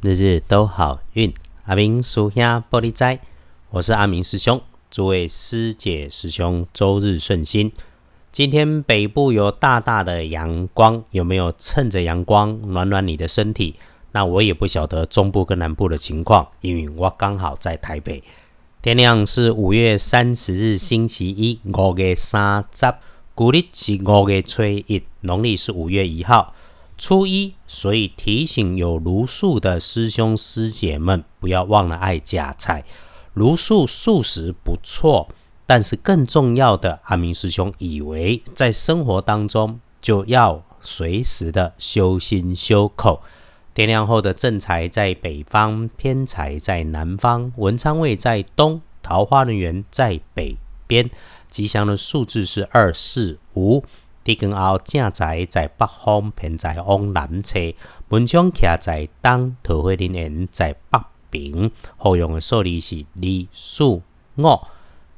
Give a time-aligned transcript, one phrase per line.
[0.00, 1.34] 日日都好运。
[1.64, 3.18] 阿明属下玻璃斋，
[3.70, 4.60] 我是阿明师兄。
[4.88, 7.72] 诸位师姐师兄，周日顺心。
[8.30, 13.74] 今天北部有大大的阳光，有没有趁着阳光暖暖你的身体？
[14.12, 18.22] 那我也不晓得中部跟南部的情况，因为我刚好在台北。
[18.80, 22.94] 天亮是五月三十日星期一，五月三十，
[23.34, 26.54] 古历是五月初一，农历是五月一号。
[26.98, 32.84] 初一，所以提醒有茹素的师兄师姐们，不要忘了爱夹菜。
[33.32, 35.28] 茹素素食不错，
[35.64, 43.22] 但是更重要的，阿明师兄以为在生活当中就要随时的修心修口。
[43.74, 50.56] 天亮后的正财在北方，偏财在南方，文昌位在东，桃花人缘在北
[50.88, 51.08] 边。
[51.48, 53.84] 吉祥的数字是二四五。
[54.28, 57.74] 地根后正在在北方，偏在往南侧；
[58.10, 61.00] 文昌徛在东，桃花林园在北
[61.30, 61.70] 边。
[61.96, 64.02] 后用的数字是二、四、五。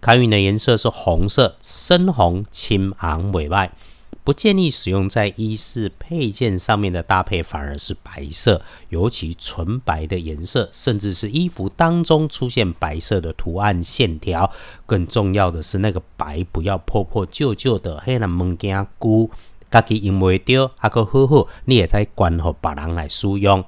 [0.00, 3.72] 开运的颜色是红色，深红、青红袂歹。
[4.24, 14.50] 不建议使用在衣饰配件上面的搭配，反而是白色，尤其纯白的颜色，甚至是衣服当中出现白色的图案线条。
[14.86, 19.30] 更重要的是，那个白不要破破旧旧的，黑人物件古，
[19.70, 23.62] 家己用袂着，还可好好，你也在关乎别人来使用。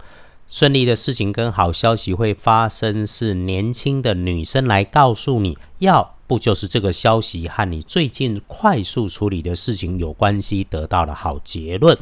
[0.48, 6.15] 顺利的事情跟好消息会发生，是年轻的女生来告诉你要。
[6.26, 11.96] 不就是这个消息和你最近快速处理的事情有关系，得到了好结论。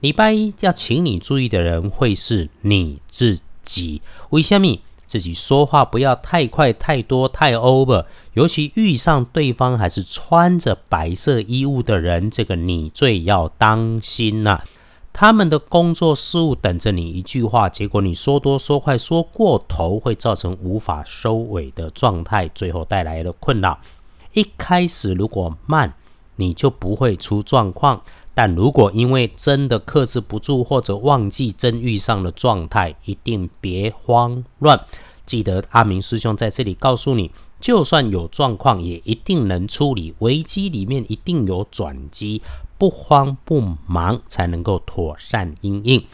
[0.00, 4.78] 礼拜一要请你注意的人会是你自己，为什么？
[5.06, 14.62] 自己说话不要太快、太多、太 over，尤其遇上对方还是穿着白色衣物的人，这个你最要当心呐。
[15.12, 23.78] 他们的工作事务等着你一句话，结果你说多说快说过头，会造成无法收尾的状态，最后带来的困扰。
[24.32, 25.92] 一开始如果慢，
[26.36, 27.98] 你就不会出状况；
[28.34, 34.80] 但如果因为真的克制不住，或者忘记真遇上的状态，一定别慌乱。
[35.26, 37.30] 记得阿明师兄在这里告诉你，
[37.60, 40.14] 就算有状况，也一定能处理。
[40.18, 42.40] 危机里面一定有转机。
[42.82, 46.04] 不慌不忙才能够妥善应应。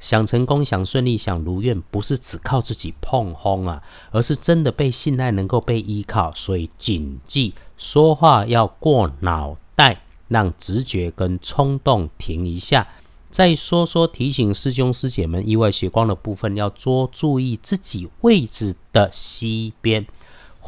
[0.00, 3.82] 想成功、想顺利、想如愿，不是只靠自己碰轰啊，
[4.12, 6.32] 而是真的被信赖，能够被依靠。
[6.32, 12.88] 所以谨记，说话要过脑袋，让直觉跟冲动停一下。
[13.28, 20.06] 再说说提醒师兄师姐们，意外血光的部分要多注意自己位置的西边。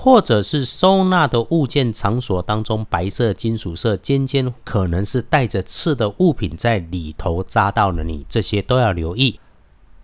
[0.01, 9.41] 或者是收纳的物件场所当中，白色、金属色、尖尖，可能是带着刺的物品在里头扎到了你，这些都要留意。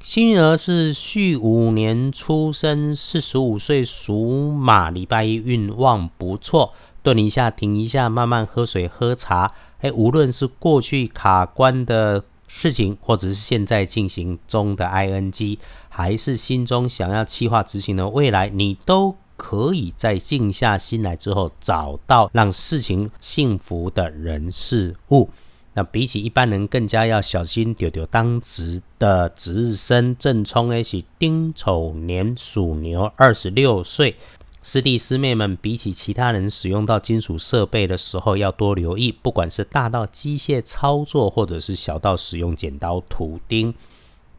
[0.03, 6.73] 幸运儿是戌五年出生，四十五岁属马，礼拜一运旺不错。
[7.05, 9.53] 顿一下，停一下，慢慢喝水、喝茶。
[9.81, 19.15] 哎，无论是过去卡关的事情，或者是现在进行中的 ing，还是心中想要计划执行的未来，你都。
[19.37, 25.31] 可以在静下心来之后，找到让事情幸福的人事物。
[25.77, 27.75] 那比起一般人，更加要小心。
[27.75, 34.15] 丢丢当值的值日生正冲 A 是丁丑年属牛，二十六岁。
[34.63, 39.11] 师弟师妹们，比起其他人使用到金属设备的时候，要多留意。
[39.11, 43.75] 不管是大到机械操作，或者是小到使用剪刀、图钉。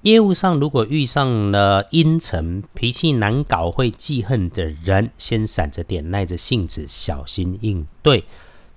[0.05, 8.23] 业务上，如果遇上了阴沉、脾气难搞、会记恨的人，先闪着点，耐着性子，小心应对。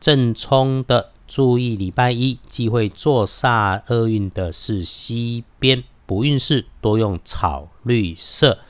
[0.01, 8.61] 正冲的，注意礼拜一忌讳坐煞厄运的是西边，不运势多用草绿色。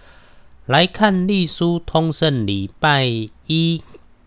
[0.66, 3.06] 来看隶书通胜，礼拜
[3.46, 3.80] 一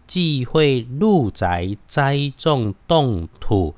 [0.08, 3.76] 忌讳入宅栽种动土。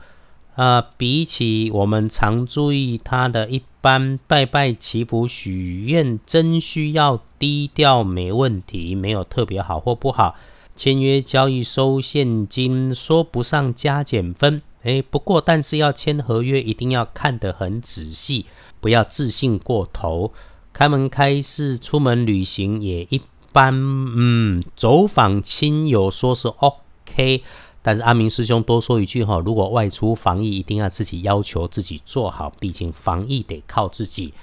[0.54, 10.36] 啊，比起我们常注意它的一般拜拜祈福许愿，真需要低调没问题，没有特别好或不好。
[10.74, 14.62] 签约交易收现金，说不上加减分。
[14.84, 18.46] 哎，不过但是要签合约，一定要看得很仔细，
[18.80, 20.32] 不要自信过头。
[20.72, 23.20] 开门开市、出门旅行也一
[23.52, 23.74] 般。
[23.76, 27.44] 嗯，走访亲友说是 OK。
[27.84, 34.34] 但是阿明师兄多说一句哈，如果外出防疫，一定要自己要求自己做好，毕竟防疫得靠自己。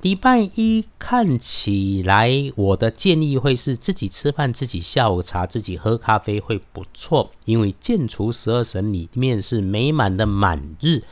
[0.00, 11.02] 礼拜一看起来，我的建议会是自己吃饭、自己下午茶、自己喝咖啡会不错，因为建除十二神里面是美满的满日，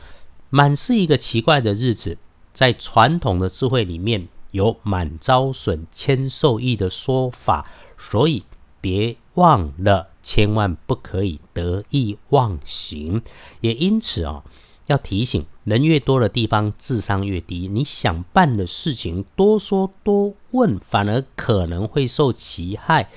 [0.51, 2.17] 满是一个奇怪的日子，
[2.53, 8.43] 在传统的智慧里面，有满招损，谦受益的说法，所以
[8.79, 13.21] 别忘了，千万不可以得意忘形。
[13.61, 14.43] 也因此啊，
[14.87, 17.67] 要提醒人越多的地方，智商越低。
[17.67, 23.09] 你想办的事情多说多问，反而可能会受其害。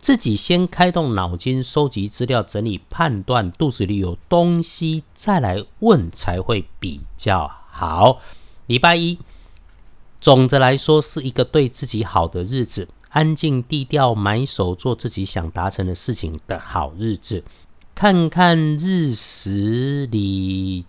[0.00, 8.20] 自己先开动脑筋，收集资料，整理判断，肚子里有东西再来问才会比较好。
[8.66, 9.18] 礼拜一，
[10.20, 17.44] 总的来说是一个对自己好的日子，安静低调，埋首做自己想达成的事情的好日子。
[17.94, 20.84] 看看日时里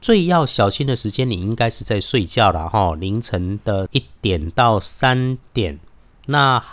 [0.00, 5.80] 最要小心的时间，你应该是在睡觉了哈，凌晨的一点到三点。
[6.26, 6.64] 那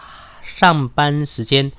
[0.44, 1.72] 上班时间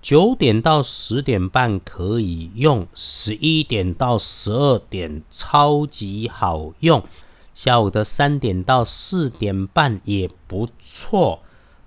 [0.00, 7.02] 九点到十点半可以用，十一点到十二点超级好用，
[7.52, 11.42] 下午的三点到四点半也不错。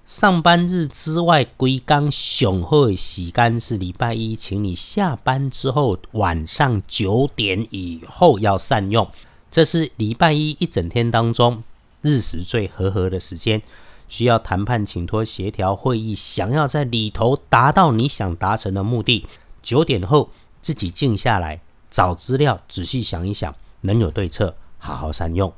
[0.06, 9.10] 上班日之外，归刚雄厚洗干是礼拜一，请你下班之后晚上九点以后要善用，
[9.50, 11.64] 这是礼拜一一整天当中
[12.02, 13.62] 日时最和合的时间。
[14.10, 19.26] 需要谈判、请托、协调会议，想要在里头达到你想达成的目的。
[19.64, 20.30] 九点后
[20.62, 25.52] 自己静下来找资料，仔细想一想，能有对策，好好善用。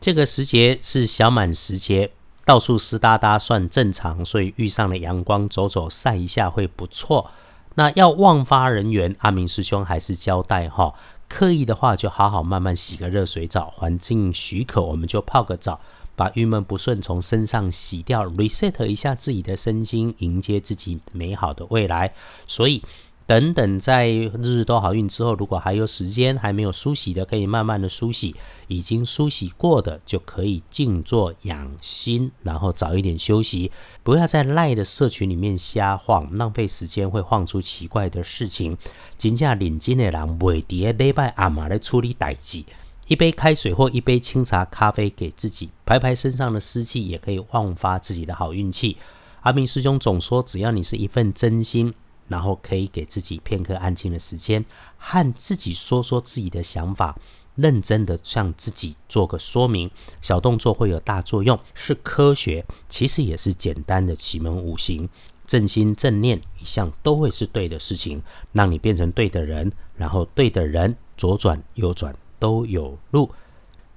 [0.00, 2.10] 这个时节是小满时节，
[2.44, 7.30] 到处湿哒哒算正常，所以遇上了阳光，走走晒一下会不错。
[7.74, 10.94] 那要忘发人员，阿明师兄还是交代哈，
[11.28, 15.80] 刻意的话就好好慢慢洗个热水澡，环境许可我们就泡个澡。
[16.16, 22.12] 把郁闷不顺从身上洗掉，reset 一下自己的身心，迎接自己美好的未来。
[22.46, 22.82] 所以，
[23.30, 28.34] 等等在日日都好运之后，如果还有时间还没有梳洗的，可以慢慢的梳洗；
[28.66, 33.70] 已经梳洗过的，就可以静坐养心，然后早一点休息，
[34.02, 38.76] 不要在赖的社群里面瞎晃，浪费时间会晃出奇怪的事情。
[39.16, 42.64] 金价领金的人，未伫礼拜阿妈来处理代志。
[43.06, 48.96] 一杯开水或一杯清茶咖啡给自己排排身上的湿气，也可以旺发自己的好运气。
[49.42, 51.94] 阿明师兄总说，只要你是一份真心，
[52.30, 54.64] 然后可以给自己片刻安静的时间，
[54.96, 57.18] 和自己说说自己的想法，
[57.56, 59.90] 认真的向自己做个说明，
[60.22, 65.06] 小动作会有大作用，是科学，其实也是简单的奇门五行，
[65.46, 68.22] 正心正念一向都会是对的事情，
[68.52, 72.16] 让你变成对的人，然后对的人左转右转。
[72.40, 73.30] 都有路，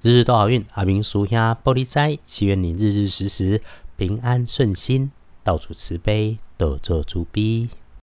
[0.02, 0.62] 日日都好运。
[0.74, 3.62] 阿明叔兄玻璃斋，祈愿你日日时时
[3.96, 5.10] 平安顺心，
[5.42, 7.70] 到处慈悲，多做主逼。